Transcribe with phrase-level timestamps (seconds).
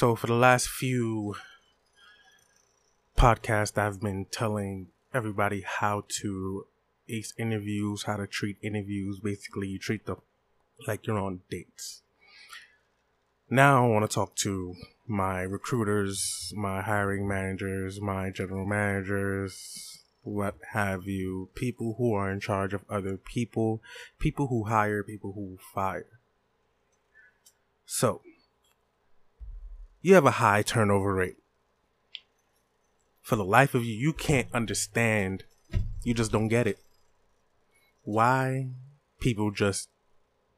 [0.00, 1.34] So for the last few
[3.18, 6.64] podcasts, I've been telling everybody how to
[7.06, 9.20] ace interviews, how to treat interviews.
[9.20, 10.22] Basically, you treat them
[10.86, 12.00] like you're on dates.
[13.50, 14.74] Now I want to talk to
[15.06, 22.40] my recruiters, my hiring managers, my general managers, what have you, people who are in
[22.40, 23.82] charge of other people,
[24.18, 26.20] people who hire, people who fire.
[27.84, 28.22] So,
[30.02, 31.36] you have a high turnover rate.
[33.22, 35.44] For the life of you, you can't understand.
[36.02, 36.78] You just don't get it.
[38.02, 38.68] Why
[39.20, 39.88] people just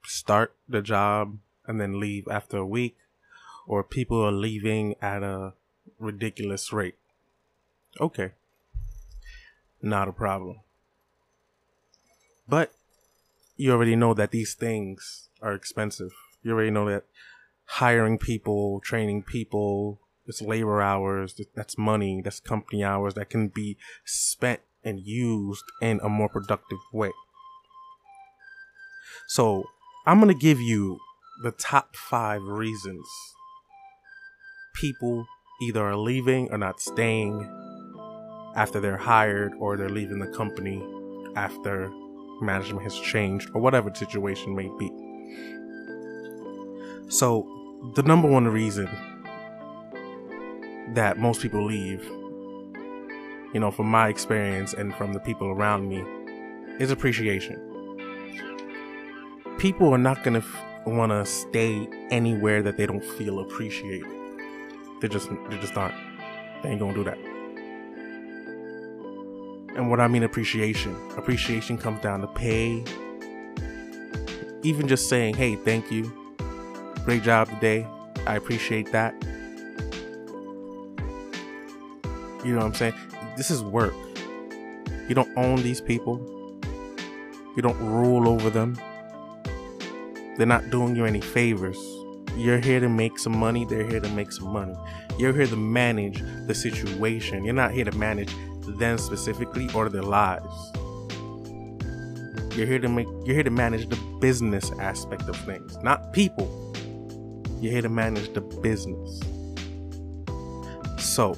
[0.04, 2.96] start the job and then leave after a week,
[3.66, 5.54] or people are leaving at a
[5.98, 6.96] ridiculous rate.
[8.00, 8.32] Okay.
[9.80, 10.60] Not a problem.
[12.48, 12.72] But
[13.56, 16.12] you already know that these things are expensive.
[16.42, 17.04] You already know that
[17.64, 23.76] hiring people, training people, it's labor hours, that's money, that's company hours that can be
[24.04, 27.10] spent and used in a more productive way.
[29.28, 29.64] So,
[30.06, 30.98] I'm going to give you
[31.42, 33.06] the top five reasons
[34.74, 35.26] people
[35.62, 37.48] either are leaving or not staying
[38.56, 40.82] after they're hired or they're leaving the company
[41.36, 41.90] after
[42.40, 44.90] management has changed or whatever the situation may be.
[47.08, 47.46] So,
[47.94, 48.88] the number one reason
[50.94, 52.02] that most people leave,
[53.52, 56.04] you know, from my experience and from the people around me,
[56.78, 57.58] is appreciation.
[59.58, 64.06] People are not going to f- want to stay anywhere that they don't feel appreciated.
[65.00, 65.94] They just, they just aren't.
[66.62, 67.18] They ain't gonna do that.
[69.76, 72.84] And what I mean appreciation, appreciation comes down to pay.
[74.62, 76.12] Even just saying, "Hey, thank you,
[77.04, 77.86] great job today.
[78.26, 79.14] I appreciate that."
[82.44, 82.94] You know what I'm saying?
[83.36, 83.94] This is work.
[85.08, 86.20] You don't own these people.
[87.56, 88.76] You don't rule over them.
[90.36, 91.78] They're not doing you any favors.
[92.36, 94.74] You're here to make some money, they're here to make some money.
[95.18, 97.44] You're here to manage the situation.
[97.44, 98.34] You're not here to manage
[98.78, 100.72] them specifically or their lives.
[102.56, 106.48] You're here to make you're here to manage the business aspect of things, not people.
[107.62, 109.20] You're here to manage the business.
[110.98, 111.34] So,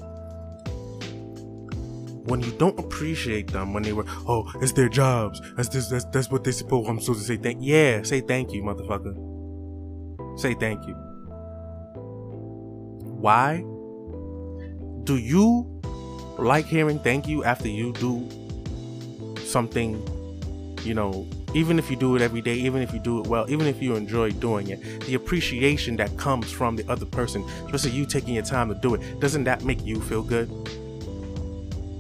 [2.25, 5.43] when you don't appreciate them when they were, oh, it's their jobs.
[5.55, 5.89] That's this.
[5.89, 6.89] That's that's what they're supposed.
[6.89, 7.59] I'm supposed to say thank.
[7.61, 10.41] Yeah, say thank you, motherfucker.
[10.41, 10.95] Say thank you.
[13.21, 13.59] Why?
[15.05, 15.83] Do you
[16.39, 18.27] like hearing thank you after you do
[19.45, 20.03] something?
[20.85, 23.49] You know, even if you do it every day, even if you do it well,
[23.49, 27.93] even if you enjoy doing it, the appreciation that comes from the other person, especially
[27.93, 30.49] you taking your time to do it, doesn't that make you feel good?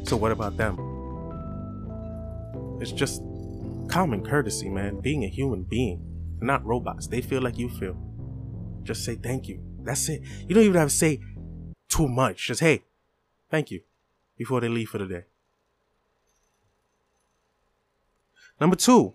[0.06, 0.78] So what about them?
[2.81, 3.22] It's just
[3.88, 5.00] common courtesy, man.
[5.00, 6.04] Being a human being,
[6.41, 7.06] not robots.
[7.06, 7.97] They feel like you feel.
[8.82, 9.62] Just say thank you.
[9.82, 10.22] That's it.
[10.47, 11.21] You don't even have to say
[11.88, 12.48] too much.
[12.48, 12.82] Just hey,
[13.50, 13.82] thank you
[14.36, 15.25] before they leave for the day.
[18.60, 19.15] Number two,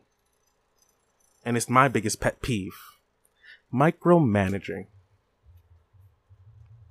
[1.49, 2.77] and it's my biggest pet peeve
[3.73, 4.85] micromanaging.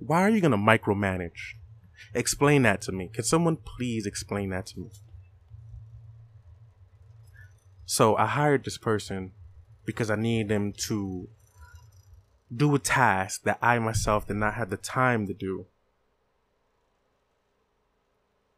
[0.00, 1.54] Why are you going to micromanage?
[2.12, 3.08] Explain that to me.
[3.12, 4.91] Can someone please explain that to me?
[7.86, 9.30] So I hired this person
[9.86, 11.28] because I needed them to
[12.53, 15.66] do a task that I myself did not have the time to do.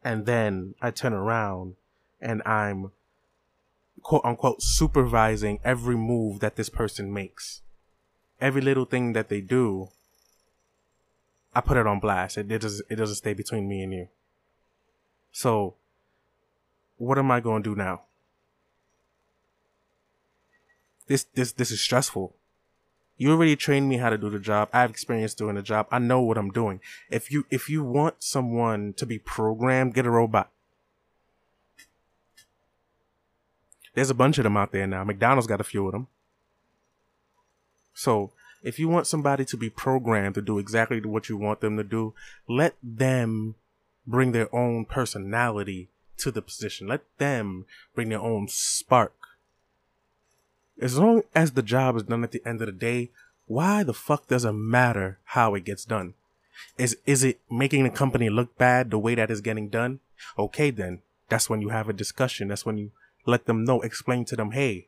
[0.03, 1.75] And then I turn around
[2.19, 2.91] and I'm
[4.01, 7.61] quote unquote supervising every move that this person makes.
[8.39, 9.89] Every little thing that they do
[11.53, 12.37] I put it on blast.
[12.37, 14.07] It, it doesn't it doesn't stay between me and you.
[15.31, 15.75] So
[16.97, 18.03] what am I going to do now?
[21.07, 22.35] This this this is stressful.
[23.17, 24.69] You already trained me how to do the job.
[24.73, 25.87] I have experience doing the job.
[25.91, 26.79] I know what I'm doing.
[27.09, 30.49] If you if you want someone to be programmed, get a robot.
[33.93, 35.03] There's a bunch of them out there now.
[35.03, 36.07] McDonald's got a few of them.
[37.93, 38.31] So
[38.63, 41.83] if you want somebody to be programmed to do exactly what you want them to
[41.83, 42.13] do,
[42.47, 43.55] let them
[44.07, 46.87] bring their own personality to the position.
[46.87, 47.65] Let them
[47.95, 49.13] bring their own spark.
[50.79, 53.11] As long as the job is done at the end of the day,
[53.45, 56.13] why the fuck does it matter how it gets done?
[56.77, 59.99] Is is it making the company look bad the way that is getting done?
[60.37, 61.01] Okay then.
[61.29, 62.47] That's when you have a discussion.
[62.47, 62.91] That's when you
[63.25, 64.87] let them know, explain to them, hey,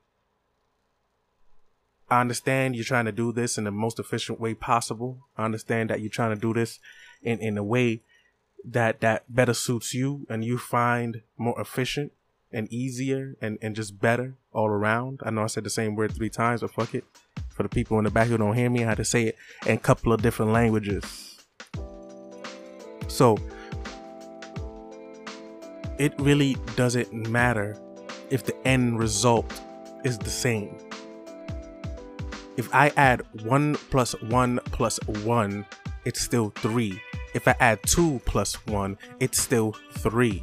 [2.10, 5.20] I understand you're trying to do this in the most efficient way possible.
[5.38, 6.80] I understand that you're trying to do this
[7.22, 8.02] in, in a way
[8.66, 12.12] that that better suits you and you find more efficient
[12.52, 15.22] and easier and, and just better all around.
[15.24, 17.04] I know I said the same word three times, but fuck it.
[17.50, 19.38] For the people in the back who don't hear me, I had to say it
[19.66, 21.40] in a couple of different languages.
[23.08, 23.38] So
[25.98, 27.78] it really doesn't matter
[28.34, 29.62] if the end result
[30.04, 30.76] is the same.
[32.58, 35.64] If I add 1 plus 1 plus 1,
[36.06, 37.00] it's still 3.
[37.36, 40.42] If I add 2 plus 1, it's still 3.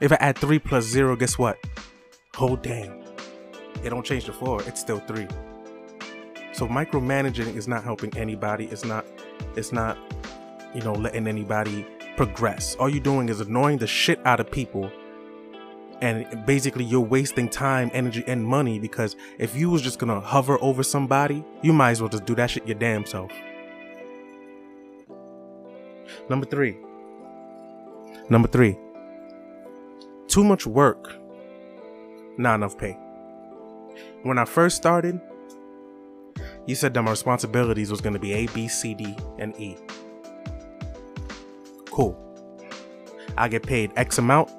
[0.00, 1.58] If I add 3 plus 0, guess what?
[2.38, 2.98] Oh damn.
[3.84, 5.28] It don't change the 4, it's still 3.
[6.52, 8.64] So micromanaging is not helping anybody.
[8.66, 9.04] It's not
[9.54, 9.98] it's not
[10.74, 11.86] you know letting anybody
[12.16, 12.74] progress.
[12.76, 14.90] All you're doing is annoying the shit out of people
[16.00, 20.58] and basically you're wasting time energy and money because if you was just gonna hover
[20.62, 23.32] over somebody you might as well just do that shit your damn self.
[26.28, 26.76] Number three.
[28.28, 28.78] Number three.
[30.28, 31.14] Too much work
[32.36, 32.92] not enough pay.
[34.22, 35.20] When i first started
[36.66, 39.76] you said that my responsibilities was gonna be a b c d and e.
[41.86, 42.16] Cool.
[43.36, 44.50] I get paid x amount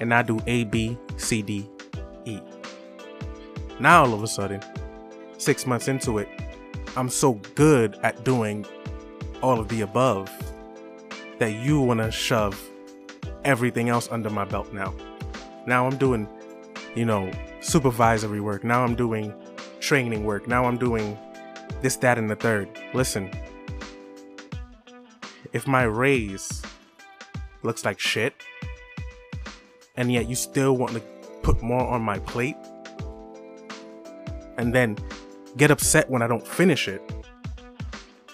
[0.00, 1.68] and I do A, B, C, D,
[2.24, 2.40] E.
[3.78, 4.62] Now all of a sudden,
[5.38, 6.28] six months into it,
[6.96, 8.66] I'm so good at doing
[9.42, 10.30] all of the above
[11.38, 12.58] that you want to shove
[13.44, 14.94] everything else under my belt now.
[15.66, 16.28] Now I'm doing,
[16.94, 18.64] you know, supervisory work.
[18.64, 19.34] Now I'm doing
[19.80, 20.48] training work.
[20.48, 21.18] Now I'm doing
[21.82, 22.68] this, that, and the third.
[22.94, 23.30] Listen,
[25.52, 26.62] if my raise
[27.62, 28.34] looks like shit,
[29.96, 31.00] and yet you still want to
[31.42, 32.56] put more on my plate
[34.58, 34.96] and then
[35.56, 37.02] get upset when I don't finish it.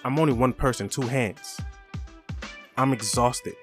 [0.03, 1.59] I'm only one person, two hands.
[2.77, 3.53] I'm exhausted.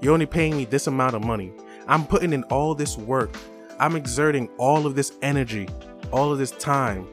[0.00, 1.52] You're only paying me this amount of money.
[1.86, 3.30] I'm putting in all this work.
[3.78, 5.68] I'm exerting all of this energy,
[6.12, 7.06] all of this time.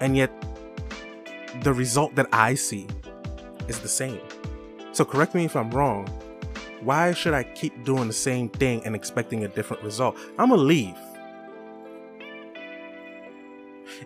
[0.00, 0.32] And yet,
[1.62, 2.86] the result that I see
[3.68, 4.20] is the same.
[4.92, 6.08] So, correct me if I'm wrong,
[6.82, 10.16] why should I keep doing the same thing and expecting a different result?
[10.38, 10.96] I'm gonna leave.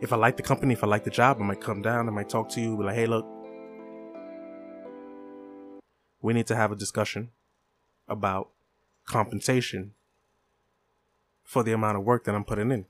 [0.03, 2.13] If I like the company, if I like the job, I might come down, I
[2.13, 3.27] might talk to you, be like, hey, look,
[6.21, 7.31] we need to have a discussion
[8.09, 8.51] about
[9.07, 9.95] compensation
[11.43, 12.85] for the amount of work that I'm putting in.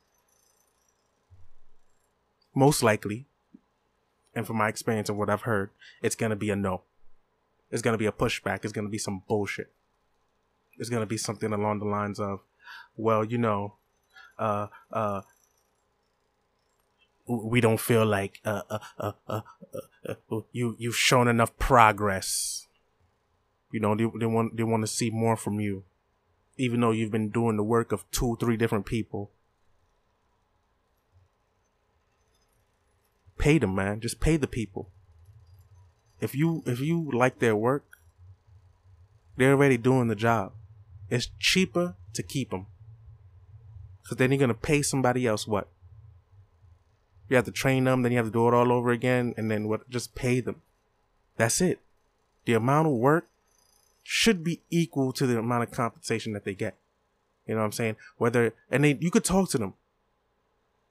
[2.54, 3.26] Most likely,
[4.34, 5.70] and from my experience and what I've heard,
[6.02, 6.82] it's gonna be a no.
[7.70, 8.64] It's gonna be a pushback.
[8.64, 9.72] It's gonna be some bullshit
[10.78, 12.40] is going to be something along the lines of,
[12.96, 13.74] well, you know,
[14.38, 15.22] uh, uh,
[17.26, 19.40] we don't feel like uh, uh, uh, uh,
[20.08, 22.66] uh, uh you you've shown enough progress.
[23.72, 25.84] You know, they, they want they want to see more from you,
[26.56, 29.32] even though you've been doing the work of two, three different people.
[33.38, 34.00] Pay them, man.
[34.00, 34.90] Just pay the people.
[36.20, 37.84] If you if you like their work,
[39.36, 40.52] they're already doing the job.
[41.10, 42.66] It's cheaper to keep them.
[44.02, 45.68] Because then you're going to pay somebody else what?
[47.28, 49.50] You have to train them, then you have to do it all over again, and
[49.50, 49.88] then what?
[49.90, 50.62] Just pay them.
[51.36, 51.80] That's it.
[52.44, 53.26] The amount of work
[54.02, 56.76] should be equal to the amount of compensation that they get.
[57.46, 57.96] You know what I'm saying?
[58.16, 59.74] Whether, and they, you could talk to them.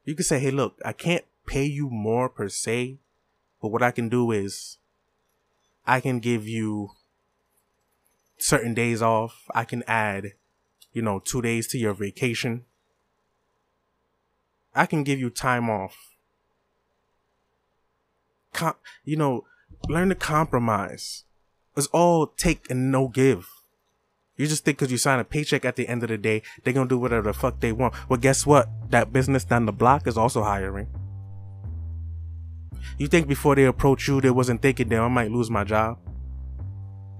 [0.04, 2.98] You could say, hey, look, I can't pay you more per se,
[3.62, 4.78] but what I can do is
[5.88, 6.92] I can give you
[8.38, 9.44] certain days off.
[9.54, 10.34] I can add,
[10.92, 12.66] you know, two days to your vacation.
[14.74, 15.96] I can give you time off.
[18.54, 19.46] Com- you know,
[19.88, 21.24] learn to compromise.
[21.78, 23.50] It's all take and no give.
[24.38, 26.74] You just think because you sign a paycheck at the end of the day, they're
[26.74, 27.94] gonna do whatever the fuck they want.
[28.10, 28.70] Well, guess what?
[28.90, 30.88] That business down the block is also hiring.
[32.98, 35.98] You think before they approach you, they wasn't thinking, damn, I might lose my job?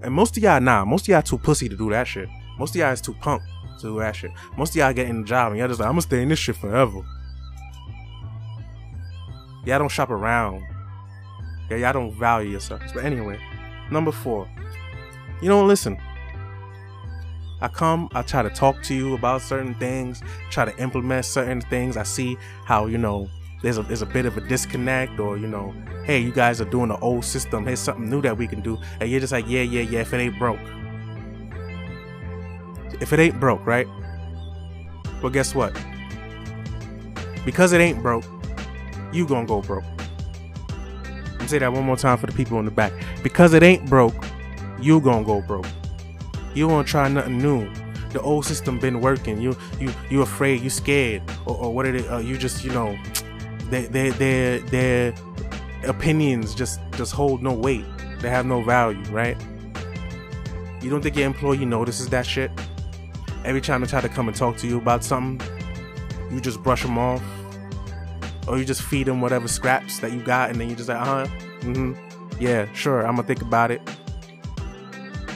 [0.06, 2.28] And most of y'all, nah, most of y'all too pussy to do that shit.
[2.60, 3.42] Most of y'all is too punk
[3.80, 4.30] to do that shit.
[4.56, 6.28] Most of y'all get in the job and y'all just like, I'm gonna stay in
[6.28, 7.02] this shit forever.
[9.64, 10.62] Y'all don't shop around.
[11.68, 12.92] Yeah, y'all don't value yourselves.
[12.94, 13.40] But anyway,
[13.90, 14.48] number four.
[15.42, 15.98] You don't listen.
[17.60, 21.62] I come, I try to talk to you about certain things, try to implement certain
[21.62, 21.96] things.
[21.96, 23.28] I see how, you know,
[23.62, 26.66] there's a there's a bit of a disconnect or you know hey you guys are
[26.70, 29.46] doing the old system here's something new that we can do and you're just like
[29.48, 30.60] yeah yeah yeah if it ain't broke
[33.00, 33.88] if it ain't broke right
[35.22, 35.76] well guess what
[37.46, 38.24] Because it ain't broke,
[39.12, 39.84] you gonna go broke.
[41.38, 42.92] Me say that one more time for the people in the back.
[43.22, 44.16] Because it ain't broke,
[44.80, 45.66] you gonna go broke.
[46.54, 47.70] You wanna try nothing new.
[48.10, 49.40] The old system been working.
[49.40, 52.08] You you you afraid, you scared, or, or what are they?
[52.08, 52.98] Uh, you just you know,
[53.70, 55.14] their their their
[55.84, 57.84] opinions just just hold no weight.
[58.20, 59.36] They have no value, right?
[60.82, 62.50] You don't think your employee notices that shit?
[63.44, 65.46] Every time they try to come and talk to you about something,
[66.30, 67.22] you just brush them off,
[68.48, 71.00] or you just feed them whatever scraps that you got, and then you just like,
[71.00, 71.26] uh huh,
[71.60, 71.92] mm-hmm,
[72.40, 73.80] yeah, sure, I'm gonna think about it.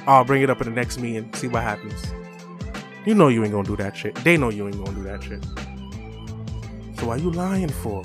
[0.06, 2.12] I'll bring it up in the next meeting, see what happens.
[3.06, 4.14] You know you ain't gonna do that shit.
[4.16, 5.44] They know you ain't gonna do that shit.
[6.98, 8.02] So why you lying for?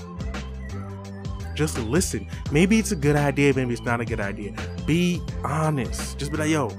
[1.55, 2.27] Just listen.
[2.51, 4.53] Maybe it's a good idea, maybe it's not a good idea.
[4.85, 6.19] Be honest.
[6.19, 6.69] Just be like, yo,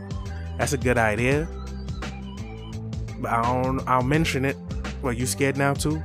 [0.59, 1.49] that's a good idea.
[3.21, 4.57] But I don't I'll mention it.
[5.03, 6.03] Well, you scared now too?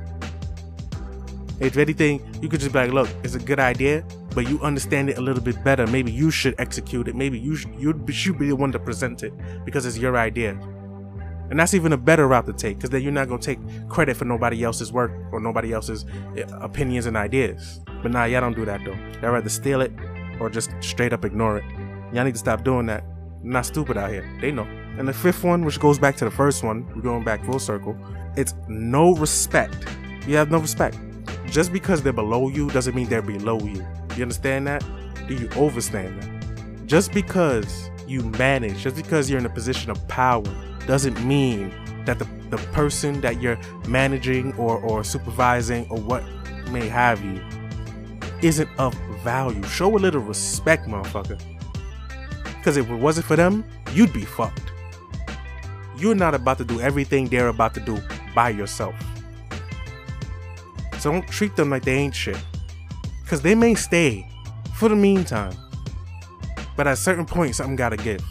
[1.60, 5.10] If anything, you could just be like, look, it's a good idea, but you understand
[5.10, 5.86] it a little bit better.
[5.86, 7.14] Maybe you should execute it.
[7.14, 9.32] Maybe you should, you should be the one to present it
[9.64, 10.58] because it's your idea.
[11.52, 13.58] And that's even a better route to take because then you're not going to take
[13.90, 17.78] credit for nobody else's work or nobody else's eh, opinions and ideas.
[18.02, 18.96] But nah, y'all don't do that though.
[19.20, 19.92] Y'all rather steal it
[20.40, 21.64] or just straight up ignore it.
[22.14, 23.04] Y'all need to stop doing that.
[23.42, 24.26] Not stupid out here.
[24.40, 24.66] They know.
[24.96, 27.58] And the fifth one, which goes back to the first one, we're going back full
[27.58, 27.98] circle.
[28.34, 29.76] It's no respect.
[30.26, 30.96] You have no respect.
[31.44, 33.86] Just because they're below you doesn't mean they're below you.
[34.16, 34.82] You understand that?
[35.28, 36.86] Do you overstand that?
[36.86, 40.42] Just because you manage, just because you're in a position of power,
[40.86, 41.72] doesn't mean
[42.04, 46.24] that the, the person that you're managing or, or supervising or what
[46.70, 47.40] may have you
[48.42, 49.62] isn't of value.
[49.64, 51.40] Show a little respect, motherfucker.
[52.58, 54.72] Because if it wasn't for them, you'd be fucked.
[55.96, 57.98] You're not about to do everything they're about to do
[58.34, 58.94] by yourself.
[60.98, 62.38] So don't treat them like they ain't shit.
[63.22, 64.26] Because they may stay
[64.74, 65.54] for the meantime.
[66.76, 68.24] But at a certain point, something gotta give.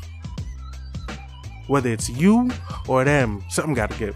[1.72, 2.51] Whether it's you
[2.86, 4.13] or them, something gotta give.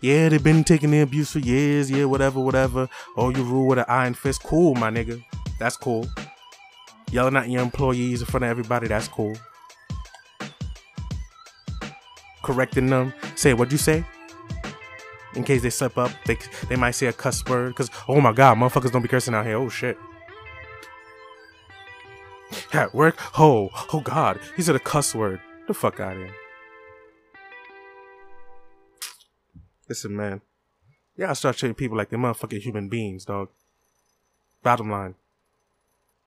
[0.00, 1.90] Yeah, they've been taking the abuse for years.
[1.90, 2.88] Yeah, whatever, whatever.
[3.16, 4.44] Oh, you rule with an iron fist.
[4.44, 5.24] Cool, my nigga.
[5.58, 6.06] That's cool.
[7.10, 8.86] Yelling at your employees in front of everybody.
[8.86, 9.36] That's cool.
[12.44, 13.12] Correcting them.
[13.34, 14.04] Say, what'd you say?
[15.34, 16.12] in case they slip up.
[16.26, 16.38] They
[16.68, 19.46] they might say a cuss word because oh my god, motherfuckers don't be cursing out
[19.46, 19.56] here.
[19.56, 19.98] Oh shit.
[22.72, 25.40] At work, oh oh god, he said a cuss word.
[25.66, 26.34] The fuck out of here.
[29.88, 30.40] Listen, man.
[31.16, 33.48] Yeah, I start treating people like they're motherfucking human beings, dog.
[34.62, 35.16] Bottom line.